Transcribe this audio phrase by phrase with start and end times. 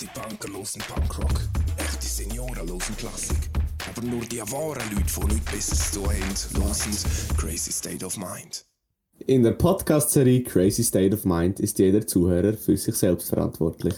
[0.00, 1.40] Echte Punker losen Punkrock.
[1.76, 3.36] Echte Senioren losen Klassik.
[3.88, 8.16] Aber nur die wahren Leute, die nichts Besseres zu tun haben, losen Crazy State of
[8.16, 8.64] Mind.
[9.26, 13.94] In der Podcast-Serie Crazy State of Mind ist jeder Zuhörer für sich selbst verantwortlich.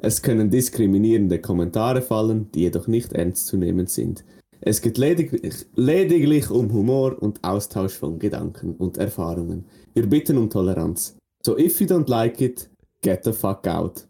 [0.00, 4.24] Es können diskriminierende Kommentare fallen, die jedoch nicht ernst zu nehmen sind.
[4.60, 9.66] Es geht lediglich, lediglich um Humor und Austausch von Gedanken und Erfahrungen.
[9.94, 11.16] Wir bitten um Toleranz.
[11.44, 12.68] So if you don't like it,
[13.00, 14.08] get the fuck out.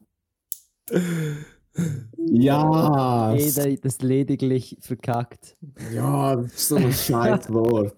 [2.16, 5.56] Ja, Jeder das lediglich verkackt.
[5.92, 7.94] ja, das ist so ein scheiß Wort.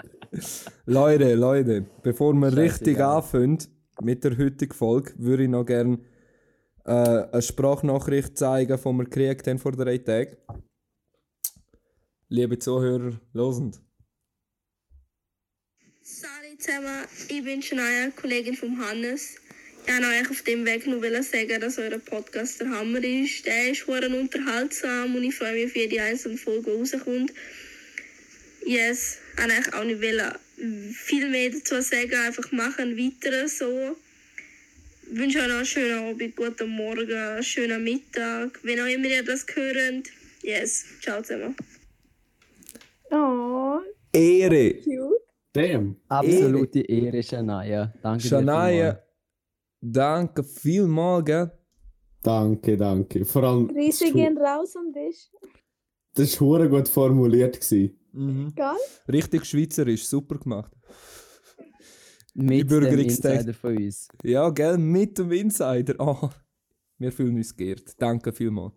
[0.87, 2.65] Leute, Leute, bevor wir Scheißegal.
[2.65, 3.59] richtig anfangen
[4.03, 5.99] mit der heutigen Folge, würde ich noch gerne
[6.85, 10.37] äh, eine Sprachnachricht zeigen, die wir gekriegt haben vor drei Tagen.
[12.29, 13.81] Liebe Zuhörer, losend.
[16.03, 19.37] Salut zusammen, ich bin Shania, Kollegin von Hannes.
[19.89, 23.47] Ich wollte euch auf dem Weg nur sagen, dass euer Podcast der Hammer ist.
[23.47, 27.33] Der ist verdammt unterhaltsam und ich freue mich auf jede einzelne Folge, die rauskommt.
[28.67, 33.97] Yes, ich wollte eigentlich auch nicht wollen, viel mehr dazu sagen, einfach machen, weiter so.
[35.11, 39.25] Ich wünsche euch noch einen schönen Abend, guten Morgen, schönen Mittag, wenn auch immer ihr
[39.25, 40.11] das hört.
[40.43, 41.57] Yes, ciao zusammen.
[43.11, 43.81] Oh,
[44.13, 44.75] Ehre!
[44.85, 45.23] cute.
[45.55, 45.97] Damn.
[46.09, 47.91] Absolute Ehre, Shania.
[48.03, 49.03] Danke dir Shania.
[49.93, 51.51] Danke vielmals, gell?
[52.23, 53.25] Danke, danke.
[53.25, 55.31] Vor allem, Grüße gehen raus an dich.
[56.15, 57.61] das war hure gut formuliert.
[57.61, 58.77] Gell?
[59.09, 60.73] Richtig schweizerisch, super gemacht.
[62.35, 62.99] Mit dem.
[62.99, 64.09] Insider von uns.
[64.23, 65.95] Ja, gell, mit dem Insider.
[65.99, 66.31] Ah,
[66.99, 67.95] wir fühlen uns geehrt.
[68.01, 68.75] Danke vielmals.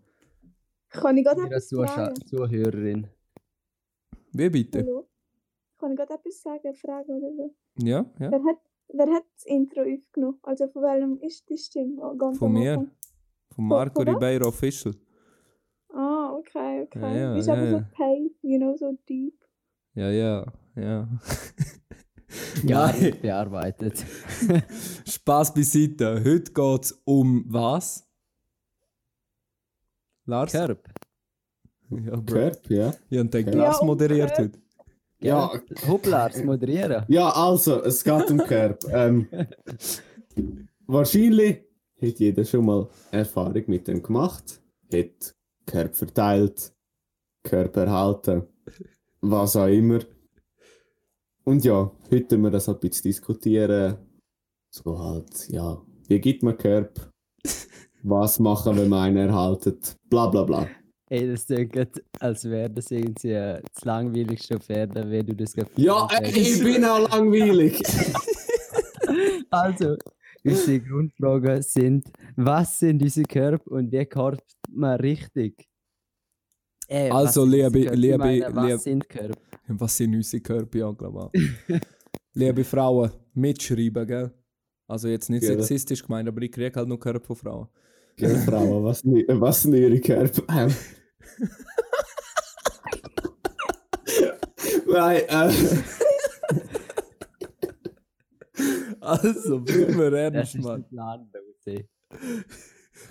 [0.88, 2.14] Kann ich gerade etwas fragen?
[2.26, 3.06] Zuhörerin.
[4.32, 4.80] Wie bitte?
[4.80, 5.08] Hallo?
[5.78, 7.54] Kann ich gerade etwas sagen, fragen oder so?
[7.78, 8.30] Ja, ja.
[8.30, 8.58] Wer hat,
[8.92, 10.38] wer hat das Intro aufgenommen?
[10.42, 12.00] Also von welchem ist die Stimme?
[12.02, 12.72] Oh, ganz Von mir.
[12.72, 12.90] Anfang.
[13.54, 14.14] Von Marco von was?
[14.14, 14.94] Ribeiro Official.
[15.92, 17.00] Ah, okay, okay.
[17.00, 17.70] Ja, ja, ist ja, aber ja.
[17.70, 19.34] so paid, you know, so deep.
[19.94, 21.08] Ja, ja, ja.
[22.64, 22.92] Ja,
[23.22, 24.04] bearbeitet.
[25.06, 26.22] Spaß beiseite.
[26.24, 28.08] Heute geht es um was?
[30.24, 30.52] Lars?
[30.52, 30.88] Körp.
[31.90, 32.24] Ja, Bro.
[32.24, 32.94] Körp, ja.
[33.10, 34.61] Ich habe den um moderiert heute.
[35.22, 35.52] Ja,
[35.86, 37.04] Hopplas, moderieren.
[37.08, 38.84] ja, also, es geht um Körp.
[38.92, 39.28] ähm,
[40.86, 41.62] wahrscheinlich
[42.00, 44.60] hat jeder schon mal Erfahrung mit dem gemacht.
[44.92, 45.34] Hat
[45.66, 46.72] Körp verteilt,
[47.42, 48.42] Körper erhalten,
[49.20, 50.00] was auch immer.
[51.44, 53.96] Und ja, heute wir das halt ein bisschen diskutieren.
[54.70, 57.10] So halt, ja, wie gibt man Körp?
[58.04, 59.96] Was machen, wenn man einen erhaltet?
[60.10, 60.66] Bla bla bla.
[61.12, 61.76] Ey, das klingt,
[62.20, 66.64] als wäre das irgendwie das langweiligste auf Erden, wie du das gerade Ja, ey, ich
[66.64, 67.80] bin auch langweilig.
[69.50, 69.96] Also,
[70.42, 72.06] unsere Grundfragen sind,
[72.36, 75.68] was sind unsere Körper und wie korbt man richtig?
[76.88, 79.38] Was Also, liebe- liebe- meine, was liebe- sind Körper?
[79.68, 81.50] Was sind unsere Körper, ja, glaube ich.
[82.34, 84.30] Liebe Frauen, mitschreiben, gell?
[84.88, 85.50] Also jetzt nicht Ja.
[85.50, 87.68] sexistisch gemeint, aber ich kriege halt nur Körper von Frauen.
[88.16, 90.68] Gell, Frauen, was, was sind ihre Körper?
[94.86, 95.50] Nein, äh,
[99.00, 100.84] Also, bleiben wir Das ernst, Mann.
[100.88, 101.28] Plan.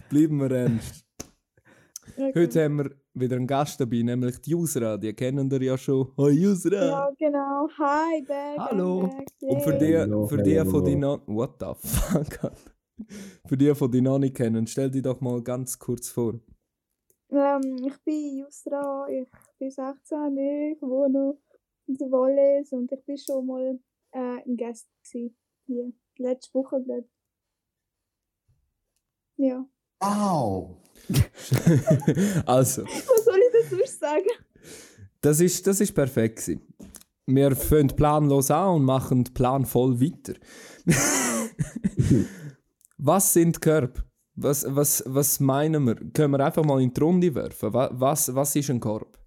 [0.10, 1.06] Bleiben wir ernst.
[2.18, 2.32] Okay.
[2.36, 4.98] Heute haben wir wieder einen Gast dabei, nämlich die Usra.
[4.98, 6.12] Die kennen ihr ja schon.
[6.18, 6.86] Hi Usra!
[6.86, 7.68] Ja, genau.
[7.78, 8.24] Hi.
[8.26, 9.02] I'm Hallo.
[9.08, 9.28] Back.
[9.42, 11.22] Und für die, Hallo, für die von die noch...
[11.28, 12.52] What the fuck?
[13.48, 16.40] Für die, von die noch nicht kennen, stell dich doch mal ganz kurz vor.
[17.32, 19.28] Ähm, ich bin Jusra, ich
[19.58, 21.38] bin 16, ich wohne
[21.88, 23.80] in der Wallis und ich bin schon mal
[24.12, 25.38] äh, ein Gast gewesen.
[25.66, 27.12] Hier, letzte Woche, glaube ich.
[29.38, 29.66] Ja.
[30.02, 30.78] Wow.
[32.46, 34.30] also, Was soll ich dazu sagen?
[35.22, 36.68] das ist, das ist perfekt gewesen.
[37.28, 40.34] Wir fangen planlos an und machen planvoll weiter.
[42.98, 44.04] was sind Körper?
[44.44, 45.96] Was, was, was meinen wir?
[45.96, 47.74] Können wir einfach mal in die Runde werfen?
[47.74, 49.18] Wa- Was, was ist ein Korb?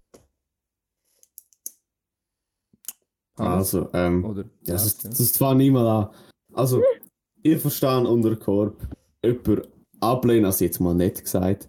[3.37, 4.43] Also, ähm, Oder?
[4.63, 5.09] ja, das, Ja.
[5.09, 6.09] das ich mal an.
[6.53, 6.81] Also,
[7.43, 8.77] ich verstehe unter Korb
[9.23, 9.67] jemand
[9.99, 11.67] ablehnen, also jetzt mal nett gesagt,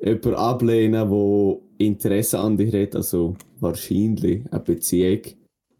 [0.00, 5.22] jemand ablehnen, wo Interesse an dir hat, also wahrscheinlich eine Beziehung.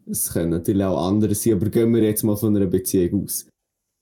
[0.07, 3.47] Es können natürlich auch andere sein, aber gehen wir jetzt mal von einer Beziehung aus.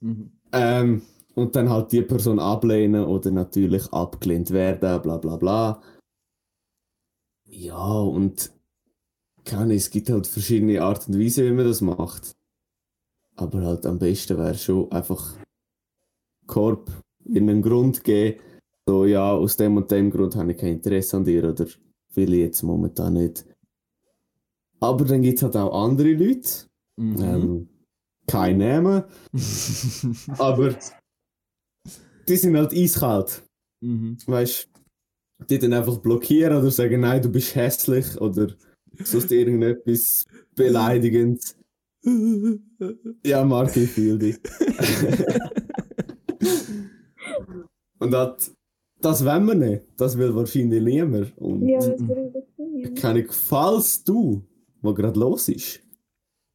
[0.01, 0.31] Mhm.
[0.53, 1.01] Ähm,
[1.35, 5.81] und dann halt die Person ablehnen oder natürlich abgelehnt werden, bla bla bla.
[7.45, 8.51] Ja, und
[9.43, 12.35] keine es gibt halt verschiedene Arten und Weisen, wie man das macht.
[13.35, 15.35] Aber halt am besten wäre schon einfach
[16.47, 16.89] Korb
[17.25, 18.39] in einen Grund geben,
[18.87, 21.65] so, ja, aus dem und dem Grund habe ich kein Interesse an dir oder
[22.13, 23.45] will ich jetzt momentan nicht.
[24.79, 26.49] Aber dann gibt es halt auch andere Leute,
[26.97, 27.17] Mhm.
[27.19, 27.69] ähm,
[28.27, 29.03] kein Namen,
[30.37, 30.75] aber
[32.27, 33.43] die sind halt eiskalt.
[33.81, 34.17] Mhm.
[34.25, 34.69] Weißt
[35.49, 38.47] die dann einfach blockieren oder sagen, nein, du bist hässlich oder
[39.03, 40.25] sonst irgendetwas
[40.55, 41.55] beleidigend.
[43.25, 44.37] Ja, Marc, ich fühle dich.
[47.99, 48.53] Und das,
[49.01, 49.87] das wollen wir nicht.
[49.97, 51.37] Das will wahrscheinlich niemand.
[51.37, 52.43] Und Ja, das würde
[52.77, 54.43] ich keine falls du,
[54.81, 55.81] was gerade los ist,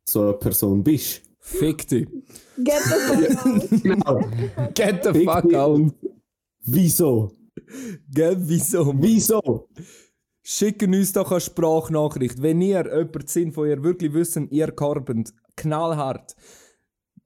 [0.08, 1.22] so eine Person bist.
[1.40, 2.06] Fick dich.
[2.58, 3.82] Get the fuck out.
[3.82, 4.20] Genau.
[4.74, 5.94] Get the Fick fuck dich out.
[6.64, 7.32] Wieso?
[8.12, 8.92] Gell, wieso?
[8.96, 9.68] Wieso?
[10.42, 12.42] Schicken uns doch eine Sprachnachricht.
[12.42, 16.34] Wenn ihr jemand sind, von ihr wirklich wissen, ihr karbend knallhart,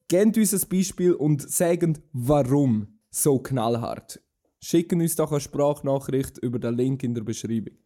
[0.09, 4.21] gebt uns ein Beispiel und sagt, warum so knallhart.
[4.61, 7.77] Schicken uns doch eine Sprachnachricht über den Link in der Beschreibung.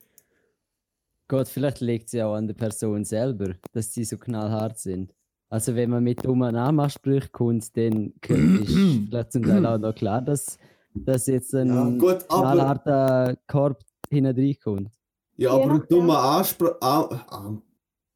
[1.28, 5.14] Gott, vielleicht liegt es ja auch an der Person selber, dass sie so knallhart sind.
[5.50, 10.20] Also wenn man mit dummen Nachmachsprüchen kommt, dann ist vielleicht zum Teil auch noch klar,
[10.20, 10.58] dass,
[10.94, 14.90] dass jetzt ein Ja, gut, knallharter Korb hinten reinkommt.
[15.36, 16.74] Ja, aber ein dummer Anspruch,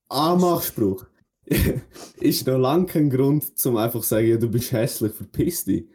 [0.09, 1.07] Anmachspruch
[2.21, 5.89] ist noch lange kein Grund, zum einfach zu sagen, ja, du bist hässlich, verpiss dich.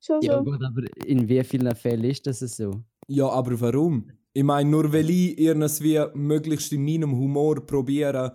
[0.00, 0.44] Schon Ja so.
[0.44, 2.82] gut, aber in wie vielen Fällen ist das so?
[3.08, 4.10] Ja, aber warum?
[4.32, 8.34] Ich meine, nur weil ich irgendwie möglichst in meinem Humor probiere,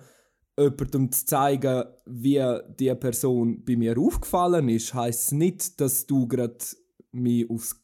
[0.57, 2.41] jemandem zu zeigen, wie
[2.79, 6.57] die Person bei mir aufgefallen ist, heisst es nicht, dass du gerade
[7.11, 7.81] mich aufs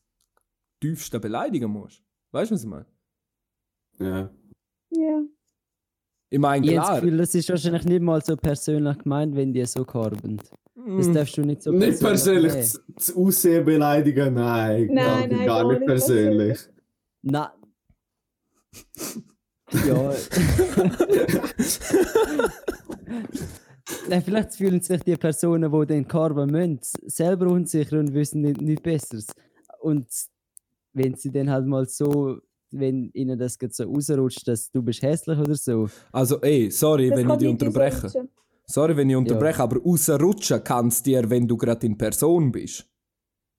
[0.80, 2.02] tiefste beleidigen musst.
[2.32, 2.86] Weißt du, was ich meine?
[4.00, 4.32] Ja.
[4.92, 5.22] Ja.
[6.30, 7.02] Ich meine, Ich habe das klar.
[7.02, 10.38] Gefühl, das ist wahrscheinlich nicht mal so persönlich gemeint, wenn die so korben.
[10.38, 14.88] Das mm, darfst du nicht so Nicht persönlich zu- das Aussehen beleidigen, nein.
[14.92, 16.60] Nein, gar, nein, gar gar nicht nicht persönlich.
[17.22, 17.54] Na.
[19.88, 20.14] Ja.
[24.10, 28.62] Nein, vielleicht fühlen sich die Personen, die den Korben müssen, selber unsicher und wissen nicht,
[28.62, 29.28] nicht Besseres.
[29.82, 30.08] Und
[30.94, 32.38] wenn sie dann halt mal so,
[32.72, 37.20] wenn ihnen das so rausrutscht, dass du bist hässlich oder so, Also, ey, sorry, Das
[37.20, 38.30] wenn ich dich unterbreche.
[38.66, 42.88] Sorry, wenn ich unterbreche, aber rausrutschen kannst dir, wenn du gerade in Person bist.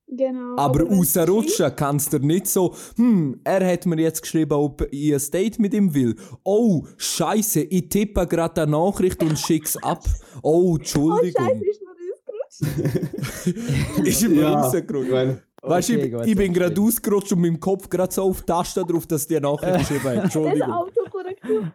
[0.09, 0.57] Genau.
[0.57, 5.31] Aber rausrutschen kannst du nicht so, hm, er hat mir jetzt geschrieben, ob ich ein
[5.33, 6.17] Date mit ihm will.
[6.45, 10.05] Oh, scheiße, ich tippe gerade eine Nachricht und schick's ab.
[10.43, 11.47] Oh, Oh, Entschuldigung.
[11.47, 14.07] Scheiße, ist mir ausgerutscht.
[14.07, 15.43] ist mir Ja, rausgerutscht.
[15.65, 18.41] Weißt du, ich, gut, ich bin gerade ausgerutscht und mit dem Kopf gerade so auf
[18.41, 20.17] die Taste drauf, dass die Nachricht geschrieben hat.
[20.17, 20.73] Das ist Entschuldigung.
[20.73, 21.73] Autokorrektur.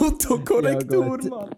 [0.00, 1.30] Autokorrektur, Ja.
[1.30, 1.50] Mann.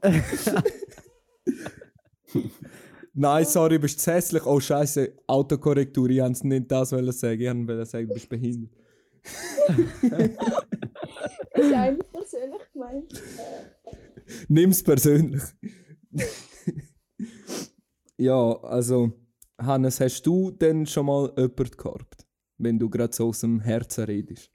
[3.17, 4.45] Nein, sorry, bist zu hässlich.
[4.45, 6.11] Oh, scheiße, Autokorrektur.
[6.11, 7.41] Ich wollte nicht das sagen.
[7.41, 8.73] Ich wollte sagen, du bist behindert.
[11.55, 13.23] Ist eigentlich persönlich gemeint.
[14.49, 15.43] Nimm's persönlich.
[18.19, 19.13] ja, also,
[19.59, 22.27] Hannes, hast du denn schon mal jemanden gehabt?
[22.59, 24.51] Wenn du gerade so aus dem Herzen redest.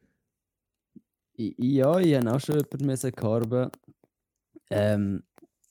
[1.38, 3.72] Ja, ich habe auch schon jemanden karben.
[4.70, 5.24] Ähm,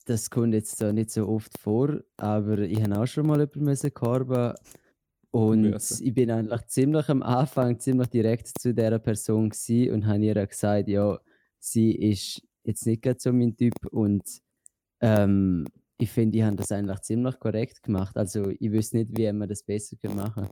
[0.08, 3.64] das kommt jetzt so nicht so oft vor, aber ich habe auch schon mal jemanden
[3.64, 3.92] müssen.
[5.30, 6.06] Und Müssen.
[6.06, 10.88] ich bin eigentlich ziemlich am Anfang ziemlich direkt zu dieser Person und habe ihr gesagt,
[10.88, 11.18] ja,
[11.58, 14.22] sie ist jetzt nicht gerade so mein Typ und
[15.00, 15.66] ähm,
[15.98, 18.16] ich finde, die haben das eigentlich ziemlich korrekt gemacht.
[18.16, 20.48] Also ich wüsste nicht, wie man das besser machen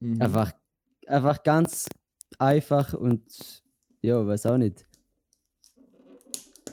[0.00, 0.22] Mhm.
[0.22, 0.52] Einfach,
[1.06, 1.88] einfach ganz
[2.38, 3.64] einfach und
[4.02, 4.87] ja, weiß auch nicht.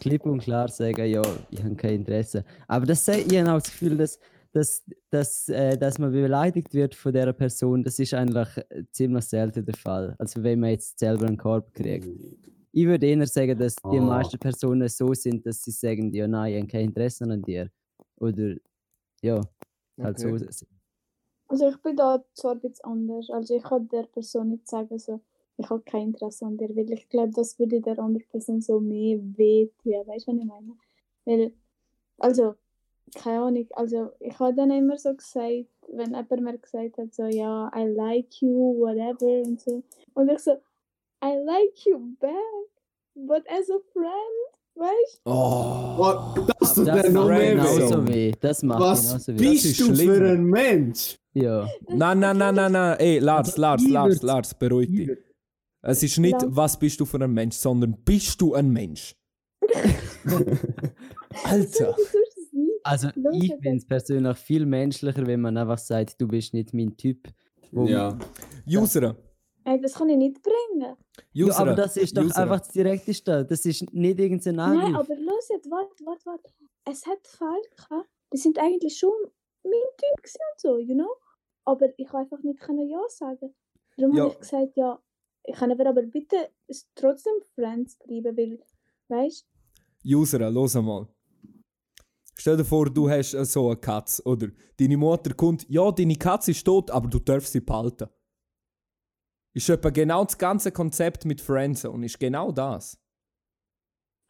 [0.05, 2.43] Klipp und klar sagen, ja, ich habe kein Interesse.
[2.67, 4.19] Aber das, sei- ich habe auch das Gefühl, dass,
[4.51, 8.47] dass, dass, äh, dass man beleidigt wird von dieser Person, das ist eigentlich
[8.91, 10.15] ziemlich selten der Fall.
[10.19, 12.07] Also wenn man jetzt selber einen Korb kriegt.
[12.71, 14.01] Ich würde eher sagen, dass die Ah.
[14.01, 17.69] meisten Personen so sind, dass sie sagen, ja, nein, ich habe kein Interesse an dir.
[18.17, 18.55] Oder
[19.23, 19.41] ja,
[20.01, 20.37] halt Okay.
[20.37, 20.65] so.
[21.47, 23.29] Also ich bin da zwar ein bisschen anders.
[23.31, 25.19] Also ich kann der Person nicht sagen, so,
[25.57, 28.79] ich habe kein Interesse an dir, weil ich glaube, das würde der anderen Person so
[28.79, 29.93] mehr wehtun.
[30.07, 30.75] Weißt du, was ich meine?
[31.25, 31.51] Weil,
[32.17, 32.55] also,
[33.15, 37.23] keine Ahnung, also ich habe dann immer so gesagt, wenn jemand mir gesagt hat, so,
[37.25, 39.81] ja, I like you, whatever und so.
[40.13, 40.51] Und ich so,
[41.23, 42.33] I like you back,
[43.15, 45.31] but as a friend, weißt du?
[45.31, 45.95] Oh.
[45.97, 48.13] Oh, das tut Das mir noch macht mehr genauso weh.
[48.13, 48.31] weh.
[48.41, 49.33] Das macht Was weh.
[49.33, 50.13] bist ist du schlimm.
[50.15, 51.17] für ein Mensch?
[51.33, 51.67] Ja.
[51.87, 52.99] Nein, nein, nein, nein, nein.
[52.99, 55.11] Ey, Lars, Aber Lars, Lars, Lars, beruhig dich.
[55.87, 56.47] Es ist nicht, Ja.
[56.49, 59.15] was bist du für ein Mensch, sondern bist du ein Mensch?
[61.43, 61.95] Alter.
[62.83, 66.95] Also ich finde es persönlich viel menschlicher, wenn man einfach sagt, du bist nicht mein
[66.97, 67.27] Typ.
[67.71, 68.17] Ja.
[68.67, 69.15] User.
[69.63, 70.95] Ey, das kann ich nicht bringen.
[71.33, 71.59] Ja, User.
[71.59, 72.37] aber das ist doch User.
[72.43, 73.43] einfach das Direkteste.
[73.45, 74.95] Das ist nicht irgendein Nein, Angriff.
[75.11, 76.49] aber los jetzt, warte, warte, warte.
[76.87, 79.11] Es hat gehabt, die sind eigentlich schon
[79.63, 81.09] mein Typ gewesen und so, you know?
[81.65, 83.55] Aber ich kann einfach nicht können Ja sagen.
[83.97, 84.23] Darum Ja.
[84.25, 84.99] habe ich gesagt, ja,
[85.53, 86.35] kann aber, aber bitte
[86.95, 88.59] trotzdem Friends bleiben, weil,
[89.09, 89.45] weißt
[90.05, 91.07] User, los mal.
[92.37, 94.47] Stell dir vor, du hast äh, so eine Katze, oder?
[94.77, 98.07] Deine Mutter kommt, ja, deine Katze ist tot, aber du darfst sie behalten.
[99.53, 102.97] Ist etwa genau das ganze Konzept mit Friendzone, ist genau das.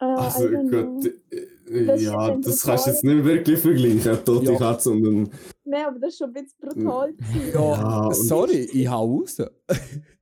[0.00, 4.08] äh, Also gut, äh, Das ist ja, dann das kannst du jetzt nicht wirklich vergleichen,
[4.08, 4.58] eine tote Ja.
[4.58, 5.30] Katze und ein...
[5.64, 7.12] Nein, aber das ist schon ein bisschen brutal.
[7.52, 9.36] Ja, und- sorry, ich hau raus.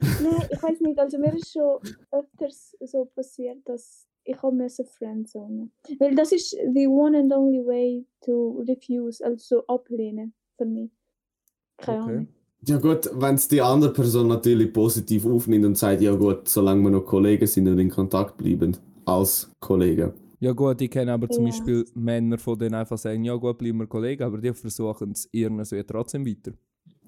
[0.00, 1.78] Nein, ich weiß nicht, also mir ist schon
[2.10, 5.70] öfters so passiert, dass ich habe müssen Friendzone.
[5.98, 10.90] Weil das ist the one and only way to refuse, also ablehnen für mich.
[11.78, 12.12] Keine Okay.
[12.12, 12.28] Ahnung.
[12.66, 16.82] Ja gut, wenn es die andere Person natürlich positiv aufnimmt und sagt, ja gut, solange
[16.82, 20.12] wir noch Kollegen sind und in Kontakt bleiben, als Kollegen.
[20.40, 21.50] Ja gut, ich kenne aber zum Ja.
[21.50, 25.28] Beispiel Männer, von denen einfach sagen, ja gut, bleiben wir Kollegen, aber die versuchen es
[25.32, 26.52] irgendwie trotzdem weiter.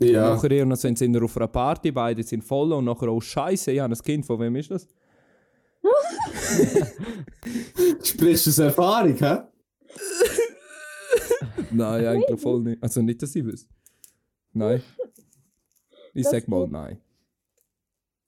[0.02, 3.72] Ja, Nachher irgendwann sind sie auf einer Party, beide sind voll und nachher, oh Scheiße,
[3.72, 4.88] ich habe ein Kind, von wem ist das?
[8.02, 9.38] sprichst du aus Erfahrung, hä?
[11.70, 12.82] Nein, eigentlich voll nicht.
[12.82, 13.72] Also nicht, dass ich wüsste.
[14.52, 14.82] Nein.
[16.12, 16.98] Ich Das sag mal nein.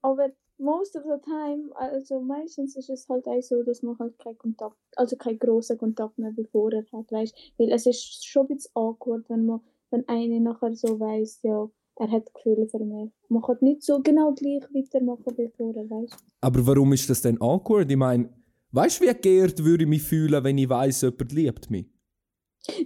[0.03, 4.19] Aber most of the time, also meistens ist es halt auch so, dass man halt
[4.19, 8.47] keinen Kontakt, also keinen großen Kontakt mehr wie vorher hat, weißt Weil es ist schon
[8.47, 9.61] ein bisschen awkward, wenn man,
[9.93, 13.13] wenn eine nachher so weiss, ja, er hat Gefühle für mich.
[13.29, 17.41] Man kann nicht so genau gleich weitermachen wie vorher, weißt Aber warum ist das denn
[17.41, 17.91] awkward?
[17.91, 18.31] Ich meine,
[18.73, 21.87] weißt du, wie geehrt würde ich mich fühlen, wenn ich weiß, jemand liebt mich?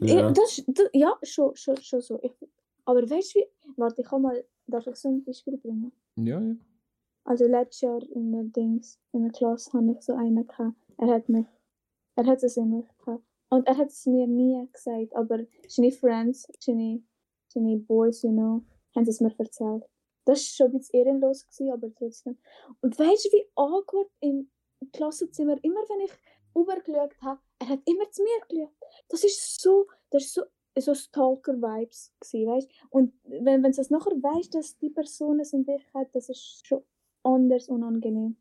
[0.01, 0.17] Ja.
[0.17, 0.31] Ja.
[0.33, 2.19] Das, das, ja, schon, schon, schon so.
[2.23, 2.33] Ich,
[2.85, 3.47] aber weißt du wie,
[3.77, 5.93] warte, ich kann mal, darf ich so ein Beispiel bringen?
[6.17, 6.57] Ja, ja.
[7.25, 10.77] Also letztes Jahr in der Dings, in der Klasse hatte ich so einen gehabt.
[10.99, 11.47] Er hat mich,
[12.15, 12.87] er hat es in mich.
[13.49, 17.03] Und er hat es mir nie gesagt, aber seine Friends, seine,
[17.49, 18.63] seine Boys, you know,
[18.95, 19.85] haben es mir erzählt.
[20.25, 22.39] Das war schon ein bisschen ehrenlos, gewesen, aber trotzdem.
[22.81, 24.51] Und weißt du, wie awkward im
[24.93, 26.13] Klassenzimmer, immer wenn ich
[26.55, 28.75] rübergeschaut habe, er hat immer zu mir geschaut.
[29.09, 30.43] Das ist so, das ist so,
[30.79, 35.53] so Stalker-Vibes gewesen, weißt Und wenn, wenn du es nachher weißt, dass die Person es
[35.53, 36.83] in dich hat, das ist schon
[37.23, 38.37] anders unangenehm.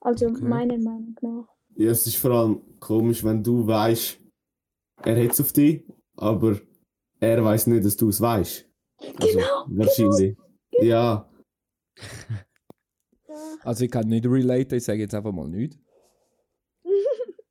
[0.00, 0.44] Also Okay.
[0.44, 1.48] meiner Meinung nach.
[1.74, 4.20] Ja, es ist vor allem komisch, wenn du weißt,
[5.02, 5.84] er hat es auf dich,
[6.16, 6.60] aber
[7.20, 8.68] er weiß nicht, dass du es weißt.
[8.98, 10.36] Also, Genau, Wahrscheinlich.
[10.80, 10.82] Ja.
[10.82, 11.30] Ja.
[13.62, 15.78] Also ich kann nicht relaten, ich sage jetzt einfach mal nichts.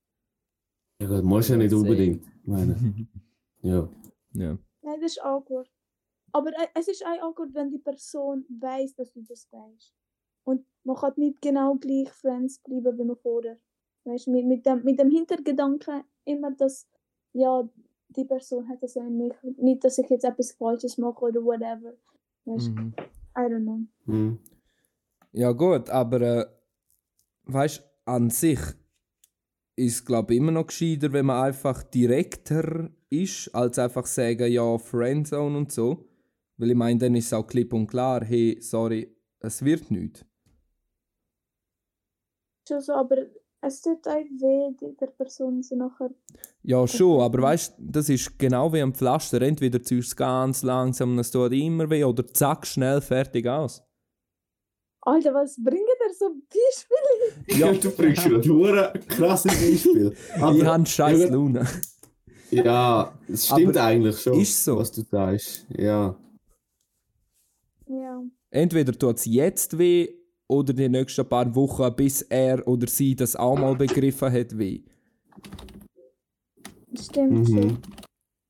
[1.01, 2.25] Ja gut, musst ja nicht unbedingt.
[2.45, 2.75] Meine.
[3.61, 3.89] Ja.
[4.33, 4.57] ja.
[4.83, 5.67] Nein, das ist awkward.
[6.31, 9.93] Aber äh, es ist auch awkward, wenn die Person weiß, dass du das weißt.
[10.45, 13.57] Und man kann nicht genau gleich Friends bleiben, wie man vorher.
[14.03, 16.87] Weißt, mit, mit, dem, mit dem Hintergedanken immer, dass
[17.35, 17.69] ja,
[18.09, 19.33] die Person hat das ja in mich.
[19.57, 21.93] Nicht, dass ich jetzt etwas Falsches mache oder whatever.
[22.45, 22.93] Weißt, Mhm.
[23.37, 23.79] I don't know.
[24.05, 24.39] Hm.
[25.33, 26.45] Ja gut, aber äh,
[27.43, 28.59] weißt an sich
[29.75, 34.77] ist glaube ich immer noch gescheiter, wenn man einfach direkter ist, als einfach sagen, ja,
[34.77, 36.07] Friendzone und so.
[36.55, 40.25] Weil ich meine, dann ist es auch klipp und klar, hey, sorry, es wird nicht.
[42.65, 43.17] Schon so, aber
[43.65, 46.09] es tut auch weh, die- der Person so nachher.
[46.63, 49.41] Ja, schon, aber weißt das ist genau wie ein Pflaster.
[49.41, 53.47] Entweder ziehst du es ganz langsam und es tut immer weh, oder zack, schnell, fertig
[53.47, 53.81] aus.
[55.01, 57.59] Alter, was bringt er so Beispiele?
[57.59, 60.13] Ja, du bringst gerade hure krasse Beispiele.
[60.41, 61.67] Aber- ich habe scheiß Ja, Laune.
[62.51, 64.77] Ja, es stimmt Aber eigentlich schon, ist so.
[64.77, 65.65] was du sagst.
[65.77, 66.15] Ja.
[67.87, 68.23] Ja.
[68.49, 70.14] Entweder tut es jetzt weh
[70.47, 74.81] oder die nächsten paar Wochen, bis er oder sie das auch mal begriffen hat, weh.
[76.97, 77.45] Stimmt Mhm.
[77.47, 77.77] schon.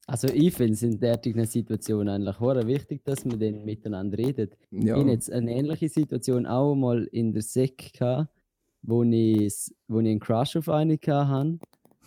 [0.08, 4.56] Also ich finde es in derartigen Situationen eigentlich hure wichtig, dass man dann miteinander redet.
[4.70, 4.96] Ja.
[4.96, 8.30] Ich hatte jetzt eine ähnliche Situation auch mal in der Sek, gehabt,
[8.84, 11.60] wo ich, wo ich einen Crush auf eine hatte.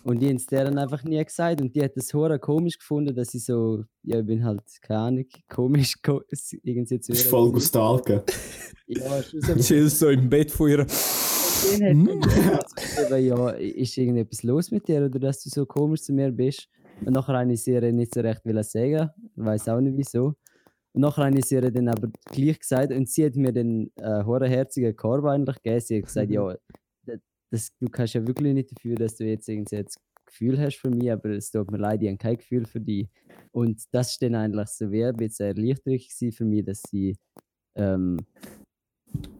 [0.04, 1.60] Und ich habe es der dann einfach nie gesagt.
[1.60, 5.00] Und die hat es hure komisch gefunden, dass ich so, ja, ich bin halt, keine
[5.00, 6.22] Ahnung, komisch, ko
[6.62, 7.68] irgendwie zu Das ihr voll gewesen.
[7.68, 8.22] Stalken.
[8.90, 9.88] Ja, schon so.
[9.88, 10.78] So im Bett von ihr.
[10.78, 10.88] Hat
[11.78, 16.30] dann geschrieben, ja, ist irgendetwas los mit dir oder dass du so komisch zu mir
[16.30, 16.68] bist?
[17.04, 20.36] Und nachher habe ich sie ihr nicht so recht wollen sagen, weiß auch nicht wieso.
[20.92, 23.92] Und nachher habe ich sie ihr dann aber gleich gesagt und sie hat mir den
[23.96, 25.80] äh, herzigen Korb eigentlich gegeben.
[25.80, 26.54] Sie hat gesagt, ja,
[27.50, 30.90] das, du kannst ja wirklich nicht dafür, dass du jetzt irgendwie jetzt Gefühl hast für
[30.90, 33.08] mich, aber es tut mir leid, ich habe kein Gefühl für dich.
[33.50, 35.98] Und das war dann eigentlich so wie ein bisschen Erleichterung
[36.32, 37.16] für mich, dass sie
[37.74, 38.18] ähm,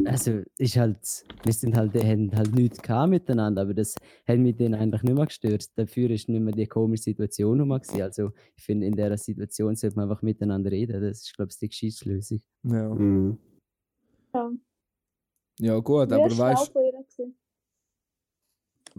[0.05, 3.95] also ist halt, wir sind halt, haben halt nichts gehabt miteinander, aber das
[4.27, 5.67] hat mich dann eigentlich nicht mehr gestört.
[5.77, 8.03] Dafür ist nicht mehr die komische Situation nochmal gewesen.
[8.03, 11.01] Also ich finde, in dieser Situation sollte man einfach miteinander reden.
[11.03, 12.43] Das ist, glaube ich, die Geschichtslösung.
[12.65, 13.39] Ja, Mhm.
[14.35, 14.51] Ja.
[15.61, 17.37] ja gut, aber hast du weißt auch von ihr gesehen?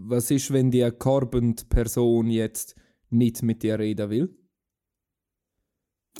[0.08, 2.76] Was ist, wenn die korbende Person jetzt
[3.10, 4.36] nicht mit dir reden will?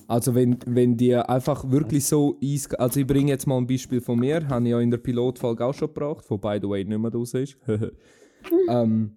[0.06, 2.72] Also wenn, wenn die einfach wirklich so eis...
[2.74, 5.64] Also ich bringe jetzt mal ein Beispiel von mir, habe ich ja in der Pilotfolge
[5.64, 7.56] auch schon gebracht, wo by the way nicht mehr raus ist.
[8.68, 9.16] ähm,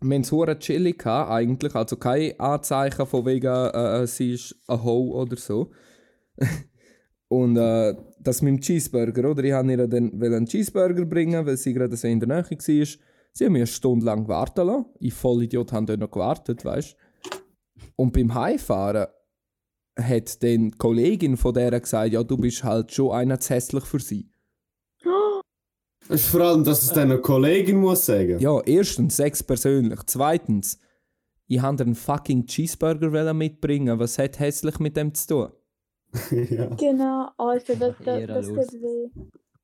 [0.00, 4.34] wir haben es hure chillig gehabt, eigentlich, also kein Anzeichen von wegen, äh, äh, sie
[4.34, 5.70] ist ein Ho oder so.
[7.28, 9.44] Und äh, das mit dem Cheeseburger, oder?
[9.44, 13.07] Ich wollte ihr dann einen Cheeseburger bringen, weil sie gerade so in der Nähe war.
[13.32, 14.86] Sie haben mich eine Stunde lang warten lassen.
[15.00, 16.96] Ich Vollidiot haben dort noch gewartet, weißt
[17.96, 19.06] Und beim Heimfahren
[19.98, 23.84] hat dann die Kollegin von der gesagt, ja, du bist halt schon einer zu hässlich
[23.84, 24.30] für sie.
[26.10, 28.38] Es ist vor allem, dass es dann eine Kollegin muss sagen.
[28.38, 30.00] Ja, erstens, sechs persönlich.
[30.06, 30.80] Zweitens,
[31.46, 33.98] ich wollte einen fucking Cheeseburger wollen mitbringen.
[33.98, 35.52] Was hat hässlich mit dem zu tun?
[36.50, 36.66] ja.
[36.76, 38.66] Genau, Alter, das, das, das los.
[38.66, 39.10] tut weh.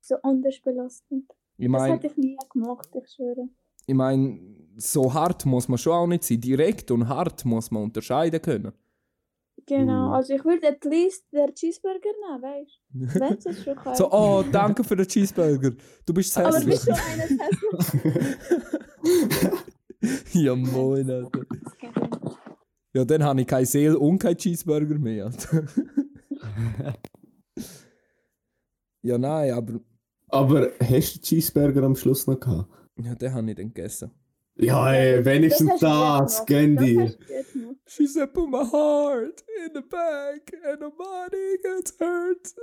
[0.01, 1.31] So anders belastend.
[1.57, 3.47] Ich Das meine, hätte ich nie gemacht, ich schwöre.
[3.87, 6.39] ich mein, so hart muss man schon auch nicht sein.
[6.41, 8.71] Direkt und hart muss man unterscheiden können.
[9.67, 10.13] Genau, Mhm.
[10.13, 12.99] also ich würde at least der Cheeseburger nehmen, weißt du?
[13.19, 13.95] Wenn es schon kann.
[13.95, 15.71] So, oh, danke für den Cheeseburger.
[16.05, 16.75] Du bist zu Aber hässlich.
[16.75, 18.03] bist du eines hässlich?
[20.33, 21.45] ja, moin, Alter.
[21.49, 21.73] Das.
[22.93, 25.31] Ja, dann habe ich keine Seele und kein Cheeseburger mehr.
[29.01, 29.79] Ja, nein, aber
[30.35, 32.69] Aber hast du den Cheeseburger am Schluss noch gehabt?
[32.97, 34.11] ja, den habe ich dann gegessen.
[34.57, 37.03] Ja, ey, wenigstens du gut das, gönn dir.
[37.03, 37.75] hast du gut gemacht.
[37.87, 42.55] She said, put my heart in the bag and the body gets hurt.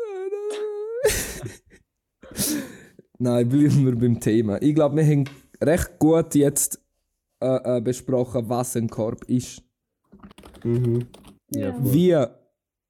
[3.19, 4.61] Nein, bleiben wir beim Thema.
[4.61, 5.25] Ich glaube, wir haben
[5.63, 6.81] recht gut jetzt
[7.41, 9.63] äh, äh, besprochen, was ein Korb ist.
[10.65, 11.07] Mhm.
[11.51, 11.77] Ja.
[11.79, 12.25] Wie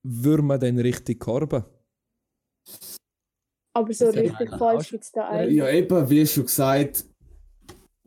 [0.02, 1.64] würde man denn richtig korben?
[3.74, 5.56] Aber so richtig falsch gibt es da eigentlich.
[5.56, 7.04] Ja, eben, wie schon gesagt,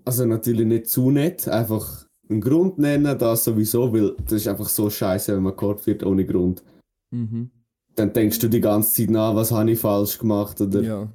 [0.04, 4.69] also natürlich nicht zu nett, einfach einen Grund nennen, das sowieso, weil das ist einfach
[4.69, 6.63] so scheiße, wenn man gekorbt wird ohne Grund.
[7.12, 7.51] Mhm.
[7.95, 11.12] Dann denkst du die ganze Zeit nach, was habe ich falsch gemacht oder Ja.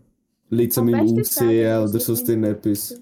[0.49, 3.01] liegt es an Am meinem Aussehen oder sonst irgendetwas.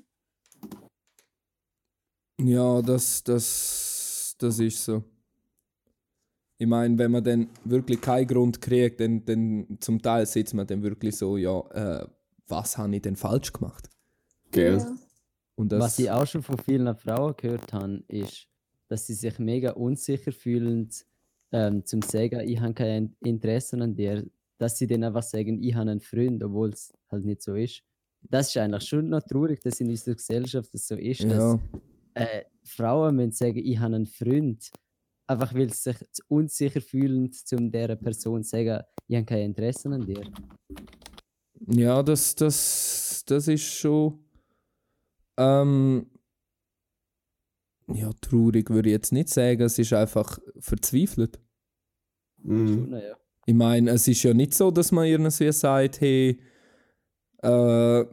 [2.41, 5.03] Ja, das, das, das ist so.
[6.59, 10.67] Ich meine, wenn man dann wirklich keinen Grund kriegt, dann, dann zum Teil sitzt man
[10.67, 12.07] dann wirklich so, ja, äh,
[12.49, 13.89] was habe ich denn falsch gemacht?
[14.51, 14.79] Gell?
[14.79, 14.97] Ja.
[15.55, 18.47] Und das, Was ich auch schon von vielen Frauen gehört habe, ist,
[18.89, 20.89] dass sie sich mega unsicher fühlen,
[21.53, 24.25] ähm, zum sagen, ich habe kein Interesse an dir,
[24.59, 27.83] dass sie dann einfach sagen, ich habe einen Freund, obwohl es halt nicht so ist.
[28.23, 31.61] Das ist eigentlich schon noch traurig, dass in unserer Gesellschaft das so ist, ja, dass
[32.15, 34.71] äh, Frauen müssen sagen, ich habe einen Freund,
[35.29, 39.43] einfach weil sie sich zu unsicher fühlen, um dieser Person zu sagen, ich habe kein
[39.43, 40.23] Interesse an dir.
[41.67, 44.19] ja das, das, das ist schon.
[45.37, 46.11] Ähm,
[47.93, 51.39] ja, traurig würde ich jetzt nicht sagen, es ist einfach verzweifelt.
[52.39, 52.95] Mhm.
[53.47, 56.39] Ich meine, es ist ja nicht so, dass man irgendwie sagt, hey,
[57.43, 58.05] äh,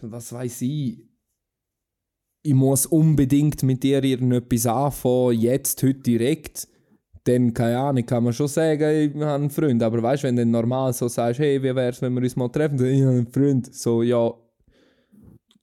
[0.00, 1.11] was weiß ich,
[2.42, 6.68] ich muss unbedingt mit dir irgendetwas anfangen, jetzt, heute direkt.
[7.24, 9.80] Dann, keine Ahnung, kann man schon sagen, ich habe einen Freund.
[9.82, 12.34] Aber weißt du, wenn du normal so sagst, hey, wie wäre es, wenn wir uns
[12.34, 12.78] mal treffen?
[12.78, 13.72] Dann, Ich habe einen Freund.
[13.72, 14.34] So, ja,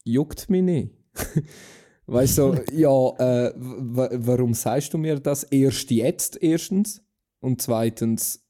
[0.05, 0.91] juckt mich nicht.
[2.05, 7.03] weißt du, ja, äh, warum sagst du mir das erst jetzt, erstens?
[7.41, 8.41] Und zweitens,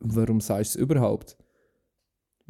[0.00, 1.36] warum sagst du es überhaupt?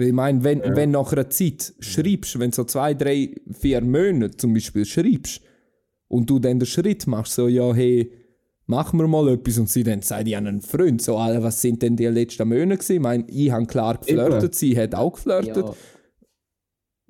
[0.01, 0.77] Ich meine, wenn, Ja.
[0.77, 5.41] wenn nach einer Zeit schreibst, wenn so zwei, drei, vier Monate zum Beispiel schreibst
[6.07, 8.13] und du dann den Schritt machst, so, ja, hey,
[8.67, 11.61] machen wir mal etwas und sie dann sagt, ich habe einen Freund, so, Alter, was
[11.61, 12.93] sind denn die letzten Monate gewesen?
[12.95, 14.53] Ich meine, ich habe klar geflirtet, Eben.
[14.53, 15.57] sie hat auch geflirtet.
[15.57, 15.75] Ja.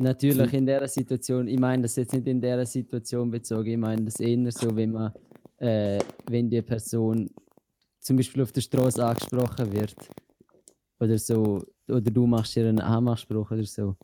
[0.00, 4.04] Natürlich in der Situation, ich meine das jetzt nicht in der Situation bezogen, ich meine
[4.04, 5.12] das eher so, wenn man,
[5.58, 5.98] äh,
[6.30, 7.28] wenn die Person
[7.98, 9.96] zum Beispiel auf der Straße angesprochen wird
[11.00, 13.96] oder so, oder du machst ihr einen Anmachspruch oder so,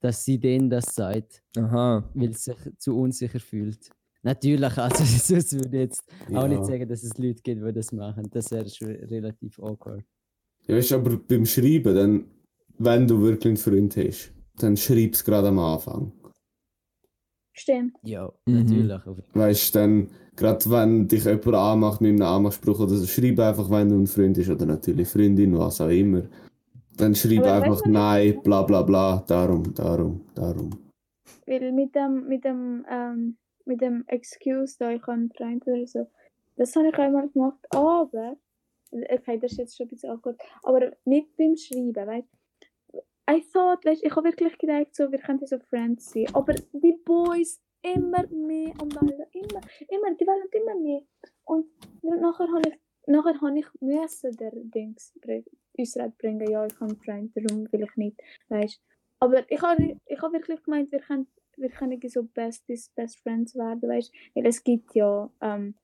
[0.00, 2.08] dass sie denen das sagt, Aha.
[2.14, 3.90] weil sie sich zu unsicher fühlt.
[4.22, 6.48] Natürlich, also sonst würde ich jetzt auch Ja.
[6.48, 8.28] nicht sagen, dass es Leute gibt, die das machen.
[8.30, 10.04] Das wäre schon relativ awkward.
[10.66, 12.24] Ja, weißt, du, aber beim Schreiben, dann,
[12.78, 16.12] wenn du wirklich einen Freund hast, dann schreib es gerade am Anfang.
[17.52, 17.96] Stimmt.
[18.02, 18.54] Ja, Mhm.
[18.54, 19.06] natürlich.
[19.06, 23.38] Auf Weißt du, dann, gerade wenn dich jemand anmacht mit einem Anmachspruch oder so, schreib
[23.40, 26.22] einfach, wenn du ein Freund bist oder natürlich Freundin, was auch immer.
[27.00, 30.70] Dann schreib Aber einfach nein, bla bla bla, darum, darum, darum.
[31.46, 36.06] Weil mit dem, mit dem, ähm, mit dem Excuse, da ich einen Freund oder so,
[36.56, 38.36] das habe ich einmal gemacht, aber,
[38.92, 42.28] okay, das ist jetzt schon ein bisschen awkward, aber nicht beim Schreiben, weißt
[43.30, 47.00] I thought, weißt ich habe wirklich gedacht, so, wir könnten so Friends sein, aber die
[47.04, 51.02] Boys immer mehr am Wollen, immer, immer, die wollen immer mehr.
[51.44, 51.66] Und
[52.02, 55.14] nachher habe ich, nachher habe ich müssen der Dings
[55.80, 58.80] Ausrede bringen, ja, ich habe einen Freund, darum will ich nicht, weißt
[59.20, 63.54] Aber ich habe ich habe wirklich gemeint, wir können, wir können so Besties, Best Friends
[63.54, 65.74] werden, weißt Weil es gibt ja ähm,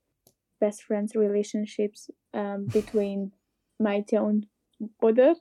[0.59, 3.33] Best Friends Relationships ähm, between
[3.79, 4.49] Maite und
[5.01, 5.37] oder?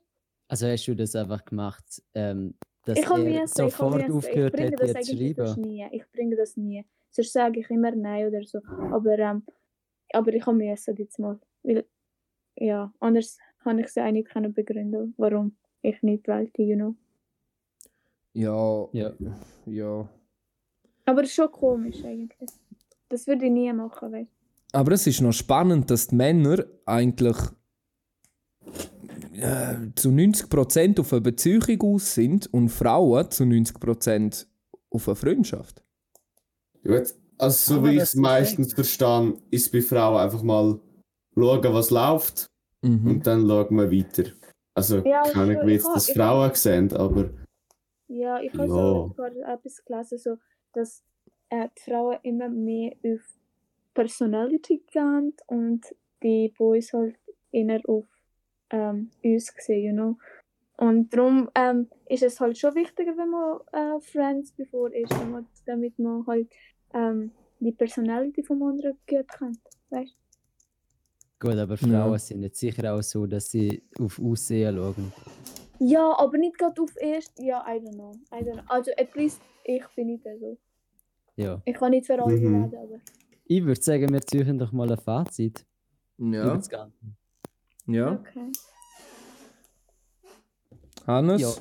[0.48, 4.02] Also hast du das einfach gemacht, ähm, dass Ich habe sofort.
[4.02, 5.62] Ich aufgehört hat, dir zu schreiben?
[5.62, 5.88] nie.
[5.92, 6.86] Ich bringe das nie.
[7.10, 8.60] Sonst sage ich immer Nein oder so.
[8.92, 9.44] Aber, ähm,
[10.14, 11.40] aber ich habe müssen jetzt mal.
[11.64, 11.86] Weil,
[12.56, 16.96] ja, anders kann ich sie auch nicht können begründen, warum ich nicht wollte, you know.
[18.34, 19.12] Ja, Ja.
[19.66, 20.10] ja.
[21.06, 22.50] Aber es ist schon komisch eigentlich.
[23.10, 24.30] Das würde ich nie machen, weißt
[24.74, 27.38] Aber es ist noch spannend, dass die Männer eigentlich
[29.34, 34.46] äh, zu 90% auf eine Beziehung aus sind und Frauen zu 90%
[34.92, 35.84] auf eine Freundschaft.
[36.84, 37.16] Gut.
[37.38, 40.80] Also, so wie ich es ist meistens verstehe, ist bei Frauen einfach mal
[41.34, 42.50] schauen, was läuft
[42.86, 43.08] Mhm.
[43.08, 44.32] und dann schauen wir weiter.
[44.74, 47.30] Also, Ja, ich- Ahnung, wie ich jetzt ha- das ich Frauen sehen, aber
[48.08, 49.54] Ja, ich habe Ja.
[49.54, 50.38] etwas gelesen, so,
[50.74, 51.04] dass
[51.50, 53.22] äh, die Frauen immer mehr auf
[53.94, 55.86] Personality gehen und
[56.22, 57.16] die Boys halt
[57.52, 58.06] eher auf
[58.72, 60.18] ähm, uns sehen, you know.
[60.78, 65.46] Und darum ähm, ist es halt schon wichtiger, wenn man äh, Friends bevor ist, damit,
[65.66, 66.52] damit man halt
[66.94, 70.16] ähm, die Personality vom anderen gut kennt, weißt
[71.40, 71.88] Gut, aber Ja.
[72.04, 75.14] Frauen sind nicht sicher auch so, dass sie auf Aussehen schauen.
[75.80, 78.64] Ja, aber nicht gerade auf erst, ja, I don't know, I don't know.
[78.68, 80.58] Also, at least ich bin nicht so.
[81.36, 81.62] Ja.
[81.66, 82.64] Ich kann nicht für alle Mhm.
[82.64, 83.00] reden, aber...
[83.48, 85.66] Ich würde sagen, wir ziehen doch mal ein Fazit
[86.18, 86.96] über Ja, das Ganze.
[87.88, 88.14] ja.
[88.14, 88.52] Okay.
[91.06, 91.42] Hannes?
[91.42, 91.52] Ja.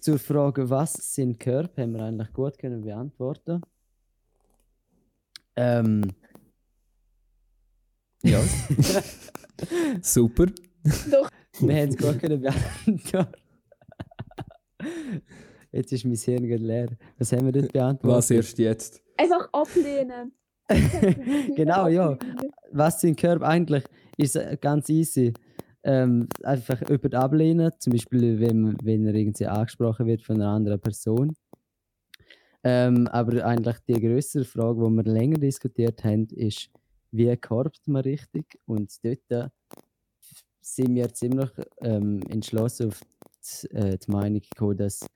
[0.00, 3.60] Zur Frage, was sind Körper, haben wir eigentlich gut können beantworten.
[5.56, 6.02] Ähm,
[8.22, 8.40] ja,
[10.02, 10.46] Super.
[11.10, 13.32] Doch, wir haben es gut können beantworten.
[15.72, 16.88] Jetzt ist mein Hirn gerade leer.
[17.18, 18.16] Was haben wir dort beantwortet?
[18.16, 19.02] Was erst jetzt?
[19.16, 20.32] einfach ablehnen.
[21.56, 22.18] Genau, ja.
[22.72, 23.84] Was sind Körper eigentlich?
[24.16, 25.32] Ist ganz easy.
[25.84, 30.80] Ähm, einfach jemand ablehnen, zum Beispiel, wenn, wenn er irgendwie angesprochen wird von einer anderen
[30.80, 31.36] Person.
[32.64, 36.70] Ähm, aber eigentlich die größere Frage, die wir länger diskutiert haben, ist,
[37.10, 38.58] wie korbt man richtig?
[38.66, 39.48] Und dort äh,
[40.60, 45.06] sind wir ziemlich ähm, entschlossen auf die, äh, die Meinung gekommen, dass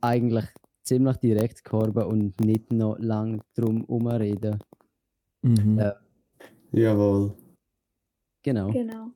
[0.00, 0.46] eigentlich
[0.82, 4.62] ziemlich direkt korben und nicht noch lange drum herumreden.
[5.42, 5.78] Mhm.
[5.78, 5.96] Ja.
[6.72, 7.34] jawohl.
[8.42, 8.70] Genau.
[8.70, 9.10] Genau.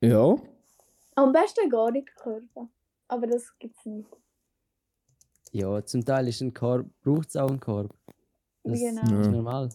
[0.00, 0.36] Ja.
[1.16, 2.68] Am besten gar nicht Körper.
[3.08, 4.08] Aber das gibt's nicht.
[5.52, 7.94] Ja, zum Teil ist ein Korb, braucht es auch einen Korb.
[8.70, 9.02] Das Genau.
[9.02, 9.30] ist Ja.
[9.30, 9.68] normal.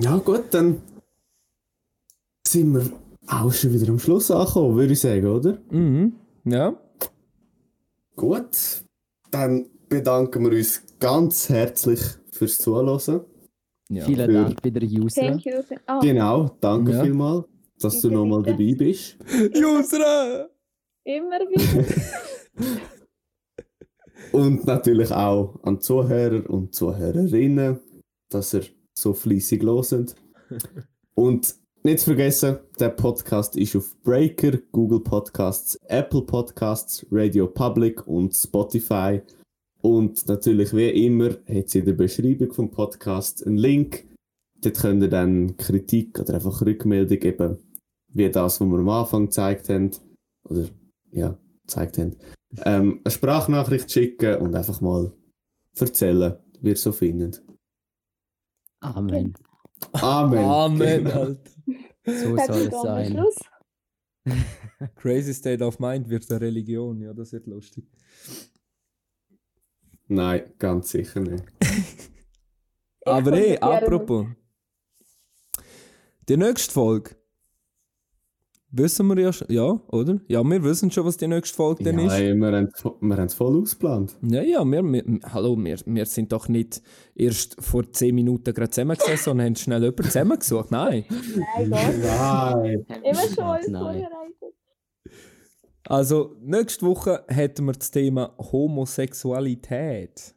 [0.00, 0.82] Ja, gut, dann
[2.46, 2.90] sind wir
[3.28, 5.58] auch schon wieder am Schluss angekommen, würde ich sagen, oder?
[5.70, 6.14] Mhm.
[6.44, 6.74] Ja.
[8.16, 8.84] Gut,
[9.30, 12.00] dann bedanken wir uns ganz herzlich
[12.32, 13.24] fürs Zuhören.
[13.88, 14.04] ja.
[14.04, 15.20] Vielen Für- Dank bei der User.
[15.20, 15.52] Thank you.
[15.86, 17.02] Ah, Genau, danke Ja.
[17.04, 17.44] vielmals,
[17.78, 19.16] dass du Bitte, nochmal dabei bist.
[19.54, 20.48] Jusra!
[21.06, 21.84] immer wieder.
[24.32, 27.80] Und natürlich auch an die Zuhörer und Zuhörerinnen,
[28.30, 30.14] dass ihr so fleissig loset.
[31.14, 38.34] Und nicht vergessen, der Podcast ist auf Breaker, Google Podcasts, Apple Podcasts, Radio Public und
[38.34, 39.20] Spotify.
[39.82, 44.06] Und natürlich wie immer hat es in der Beschreibung vom Podcast einen Link.
[44.62, 47.58] Dort könnt ihr dann Kritik oder einfach Rückmeldung geben,
[48.12, 49.90] wie das, was wir am Anfang gezeigt haben.
[50.48, 50.68] Oder
[51.12, 52.16] ja, gezeigt haben
[52.64, 55.12] ähm, eine Sprachnachricht schicken und einfach mal
[55.78, 57.42] erzählen, wie ihr so findet.
[58.80, 59.34] Amen.
[59.92, 60.44] Amen.
[60.44, 61.20] Amen, Genau.
[61.20, 61.40] Alter.
[62.06, 63.24] So soll es sein.
[64.96, 67.00] Crazy State of Mind wird eine Religion.
[67.00, 67.84] Ja, das wird lustig.
[70.06, 71.44] Nein, ganz sicher nicht.
[73.06, 74.26] Aber hey, gerne apropos.
[76.28, 77.16] Die nächste Folge
[78.76, 80.20] Wissen wir ja schon, ja, oder?
[80.26, 82.12] Ja, wir wissen schon, was die nächste Folge dann Ja, ist.
[82.14, 82.68] ey, wir haben
[83.00, 84.16] wir haben es voll ausgeplant.
[84.22, 86.82] Ja, ja, wir, wir, hallo, wir, wir sind doch nicht
[87.14, 90.72] erst vor 10 Minuten gerade zusammengesessen und haben schnell jemanden zusammengesucht.
[90.72, 91.04] Nein.
[91.56, 92.00] Nein, Gott.
[92.02, 92.86] Nein.
[93.04, 93.82] Immer schon alles Nein.
[93.82, 94.54] vorbereitet.
[95.86, 100.34] Also, nächste Woche hätten wir das Thema Homosexualität.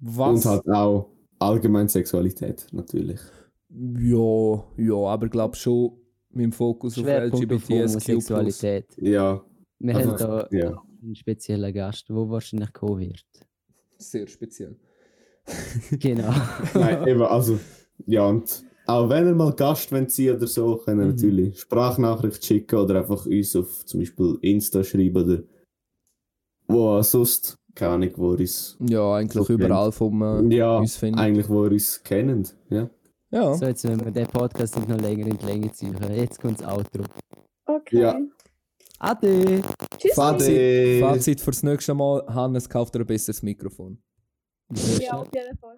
[0.00, 0.44] Was?
[0.46, 3.20] Und halt auch allgemein Sexualität, natürlich.
[3.68, 6.00] Ja, ja, aber ich glaube schon
[6.34, 8.84] mit dem Fokus auf LGBTSQ+.
[9.00, 9.42] Ja,
[9.78, 10.82] Wir Also, haben da ja.
[11.02, 13.24] einen speziellen Gast, der wahrscheinlich kommen wird.
[13.98, 14.76] Sehr speziell.
[16.00, 16.32] Genau.
[16.74, 17.58] Nein, eben, also,
[18.06, 21.10] ja, und auch wenn ihr mal Gast wollt sein oder so, könnt ihr Mhm.
[21.10, 25.42] natürlich Sprachnachricht schicken oder einfach uns auf zum Beispiel Insta schreiben oder
[26.66, 30.96] wo sonst, keine Ahnung, wo ihr uns, Ja, eigentlich So überall vom äh, ja, uns
[30.96, 31.18] finden.
[31.18, 32.88] eigentlich wo ihr uns kennt, ja.
[33.30, 33.54] Ja.
[33.54, 35.96] So, jetzt wenn wir den Podcast nicht noch länger in die Länge ziehen.
[36.14, 37.04] Jetzt kommt das Outro.
[37.66, 38.00] Okay.
[38.00, 38.18] Ja.
[38.98, 39.62] Ade!
[39.98, 40.14] Tschüss.
[40.14, 41.00] Fazit.
[41.00, 44.02] Fazit fürs nächste Mal: Hannes kauft dir ein besseres Mikrofon.
[45.00, 45.76] Ja, auf jeden Fall.